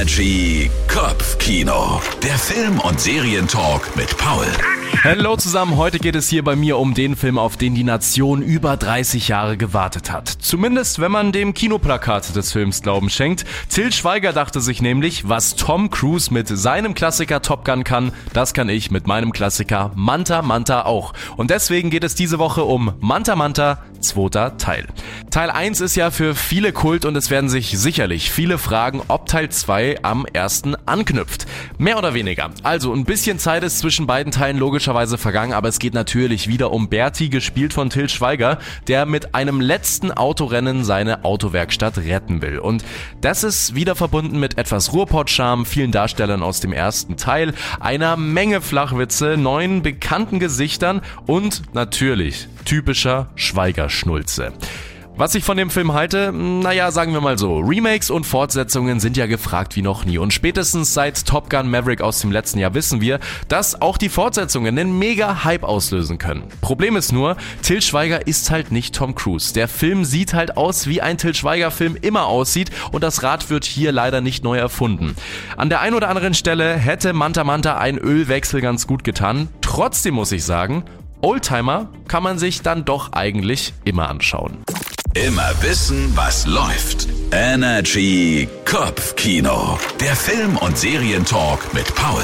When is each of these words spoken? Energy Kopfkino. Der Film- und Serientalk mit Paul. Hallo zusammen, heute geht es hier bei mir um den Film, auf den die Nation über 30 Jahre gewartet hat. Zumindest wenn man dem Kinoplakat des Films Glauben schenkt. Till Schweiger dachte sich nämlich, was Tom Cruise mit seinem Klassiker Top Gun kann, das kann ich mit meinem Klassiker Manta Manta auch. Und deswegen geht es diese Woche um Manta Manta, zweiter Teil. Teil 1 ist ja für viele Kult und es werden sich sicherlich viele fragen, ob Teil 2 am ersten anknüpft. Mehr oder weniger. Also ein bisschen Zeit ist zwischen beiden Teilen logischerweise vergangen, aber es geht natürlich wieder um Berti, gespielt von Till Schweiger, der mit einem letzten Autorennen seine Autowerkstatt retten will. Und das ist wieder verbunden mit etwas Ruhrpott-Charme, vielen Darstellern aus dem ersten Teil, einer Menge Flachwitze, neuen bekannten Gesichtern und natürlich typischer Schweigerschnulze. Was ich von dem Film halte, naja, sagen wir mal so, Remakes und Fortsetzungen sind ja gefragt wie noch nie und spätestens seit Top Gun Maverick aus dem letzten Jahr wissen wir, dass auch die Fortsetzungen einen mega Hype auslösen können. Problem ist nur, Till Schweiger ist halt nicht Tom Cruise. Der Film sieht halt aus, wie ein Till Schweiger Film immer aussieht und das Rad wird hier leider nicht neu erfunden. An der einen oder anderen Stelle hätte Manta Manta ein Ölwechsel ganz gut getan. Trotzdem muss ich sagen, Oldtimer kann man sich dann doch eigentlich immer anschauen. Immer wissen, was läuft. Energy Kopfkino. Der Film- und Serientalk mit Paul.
Energy 0.00 0.70
Kopfkino. 0.88 2.00
Der 2.22 2.38
Film- 2.38 2.80
und 2.80 2.98
Serientalk 2.98 3.94
mit 3.96 4.16
Paul. 4.16 4.46
Hallo 5.04 5.36
zusammen, 5.36 5.76
heute 5.76 5.98
geht 5.98 6.16
es 6.16 6.26
hier 6.26 6.42
bei 6.42 6.56
mir 6.56 6.78
um 6.78 6.94
den 6.94 7.16
Film, 7.16 7.36
auf 7.36 7.58
den 7.58 7.74
die 7.74 7.84
Nation 7.84 8.40
über 8.40 8.78
30 8.78 9.28
Jahre 9.28 9.58
gewartet 9.58 10.10
hat. 10.10 10.28
Zumindest 10.28 11.00
wenn 11.00 11.12
man 11.12 11.32
dem 11.32 11.52
Kinoplakat 11.52 12.34
des 12.34 12.50
Films 12.50 12.80
Glauben 12.80 13.10
schenkt. 13.10 13.44
Till 13.68 13.92
Schweiger 13.92 14.32
dachte 14.32 14.62
sich 14.62 14.80
nämlich, 14.80 15.28
was 15.28 15.54
Tom 15.54 15.90
Cruise 15.90 16.32
mit 16.32 16.48
seinem 16.48 16.94
Klassiker 16.94 17.42
Top 17.42 17.66
Gun 17.66 17.84
kann, 17.84 18.12
das 18.32 18.54
kann 18.54 18.70
ich 18.70 18.90
mit 18.90 19.06
meinem 19.06 19.32
Klassiker 19.32 19.92
Manta 19.96 20.40
Manta 20.40 20.86
auch. 20.86 21.12
Und 21.36 21.50
deswegen 21.50 21.90
geht 21.90 22.04
es 22.04 22.14
diese 22.14 22.38
Woche 22.38 22.64
um 22.64 22.94
Manta 23.00 23.36
Manta, 23.36 23.84
zweiter 24.00 24.56
Teil. 24.56 24.86
Teil 25.30 25.50
1 25.50 25.80
ist 25.80 25.94
ja 25.94 26.10
für 26.10 26.34
viele 26.34 26.72
Kult 26.72 27.04
und 27.04 27.14
es 27.14 27.30
werden 27.30 27.48
sich 27.48 27.78
sicherlich 27.78 28.32
viele 28.32 28.58
fragen, 28.58 29.00
ob 29.06 29.26
Teil 29.26 29.48
2 29.48 30.02
am 30.02 30.26
ersten 30.26 30.74
anknüpft. 30.86 31.46
Mehr 31.78 31.98
oder 31.98 32.14
weniger. 32.14 32.50
Also 32.64 32.92
ein 32.92 33.04
bisschen 33.04 33.38
Zeit 33.38 33.62
ist 33.62 33.78
zwischen 33.78 34.08
beiden 34.08 34.32
Teilen 34.32 34.58
logischerweise 34.58 35.18
vergangen, 35.18 35.52
aber 35.52 35.68
es 35.68 35.78
geht 35.78 35.94
natürlich 35.94 36.48
wieder 36.48 36.72
um 36.72 36.88
Berti, 36.88 37.28
gespielt 37.28 37.72
von 37.72 37.90
Till 37.90 38.08
Schweiger, 38.08 38.58
der 38.88 39.06
mit 39.06 39.32
einem 39.36 39.60
letzten 39.60 40.10
Autorennen 40.10 40.82
seine 40.82 41.24
Autowerkstatt 41.24 41.98
retten 41.98 42.42
will. 42.42 42.58
Und 42.58 42.84
das 43.20 43.44
ist 43.44 43.76
wieder 43.76 43.94
verbunden 43.94 44.40
mit 44.40 44.58
etwas 44.58 44.92
Ruhrpott-Charme, 44.92 45.64
vielen 45.64 45.92
Darstellern 45.92 46.42
aus 46.42 46.58
dem 46.58 46.72
ersten 46.72 47.16
Teil, 47.16 47.54
einer 47.78 48.16
Menge 48.16 48.60
Flachwitze, 48.60 49.36
neuen 49.36 49.82
bekannten 49.82 50.40
Gesichtern 50.40 51.02
und 51.26 51.72
natürlich 51.72 52.48
typischer 52.64 53.28
Schweigerschnulze. 53.36 54.52
Was 55.20 55.34
ich 55.34 55.44
von 55.44 55.58
dem 55.58 55.68
Film 55.68 55.92
halte, 55.92 56.32
naja, 56.32 56.90
sagen 56.92 57.12
wir 57.12 57.20
mal 57.20 57.36
so, 57.36 57.58
Remakes 57.58 58.08
und 58.08 58.24
Fortsetzungen 58.24 59.00
sind 59.00 59.18
ja 59.18 59.26
gefragt 59.26 59.76
wie 59.76 59.82
noch 59.82 60.06
nie 60.06 60.16
und 60.16 60.32
spätestens 60.32 60.94
seit 60.94 61.26
Top 61.26 61.50
Gun 61.50 61.68
Maverick 61.70 62.00
aus 62.00 62.22
dem 62.22 62.32
letzten 62.32 62.58
Jahr 62.58 62.72
wissen 62.72 63.02
wir, 63.02 63.20
dass 63.46 63.82
auch 63.82 63.98
die 63.98 64.08
Fortsetzungen 64.08 64.78
einen 64.78 64.98
mega 64.98 65.44
Hype 65.44 65.62
auslösen 65.62 66.16
können. 66.16 66.44
Problem 66.62 66.96
ist 66.96 67.12
nur, 67.12 67.36
Till 67.60 67.82
Schweiger 67.82 68.26
ist 68.26 68.50
halt 68.50 68.72
nicht 68.72 68.94
Tom 68.94 69.14
Cruise. 69.14 69.52
Der 69.52 69.68
Film 69.68 70.06
sieht 70.06 70.32
halt 70.32 70.56
aus, 70.56 70.86
wie 70.86 71.02
ein 71.02 71.18
Till 71.18 71.34
Schweiger 71.34 71.70
Film 71.70 71.98
immer 72.00 72.24
aussieht 72.24 72.70
und 72.90 73.04
das 73.04 73.22
Rad 73.22 73.50
wird 73.50 73.66
hier 73.66 73.92
leider 73.92 74.22
nicht 74.22 74.42
neu 74.42 74.56
erfunden. 74.56 75.16
An 75.54 75.68
der 75.68 75.82
einen 75.82 75.96
oder 75.96 76.08
anderen 76.08 76.32
Stelle 76.32 76.76
hätte 76.76 77.12
Manta 77.12 77.44
Manta 77.44 77.76
ein 77.76 77.98
Ölwechsel 77.98 78.62
ganz 78.62 78.86
gut 78.86 79.04
getan. 79.04 79.48
Trotzdem 79.60 80.14
muss 80.14 80.32
ich 80.32 80.44
sagen, 80.44 80.82
Oldtimer 81.20 81.90
kann 82.08 82.22
man 82.22 82.38
sich 82.38 82.62
dann 82.62 82.86
doch 82.86 83.12
eigentlich 83.12 83.74
immer 83.84 84.08
anschauen. 84.08 84.64
Immer 85.14 85.52
wissen, 85.60 86.16
was 86.16 86.46
läuft. 86.46 87.08
Energy 87.32 88.48
Kopfkino. 88.64 89.76
Der 89.98 90.14
Film- 90.14 90.56
und 90.58 90.78
Serientalk 90.78 91.74
mit 91.74 91.92
Paul. 91.96 92.22